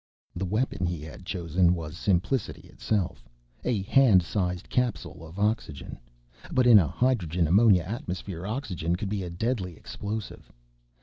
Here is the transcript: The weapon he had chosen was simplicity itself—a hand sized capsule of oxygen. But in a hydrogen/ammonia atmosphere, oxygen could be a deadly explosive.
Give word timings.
The 0.35 0.45
weapon 0.47 0.87
he 0.87 1.01
had 1.03 1.27
chosen 1.27 1.75
was 1.75 1.95
simplicity 1.95 2.61
itself—a 2.69 3.83
hand 3.83 4.23
sized 4.23 4.67
capsule 4.67 5.23
of 5.27 5.37
oxygen. 5.37 5.99
But 6.51 6.65
in 6.65 6.79
a 6.79 6.87
hydrogen/ammonia 6.87 7.83
atmosphere, 7.83 8.47
oxygen 8.47 8.95
could 8.95 9.09
be 9.09 9.21
a 9.21 9.29
deadly 9.29 9.77
explosive. 9.77 10.51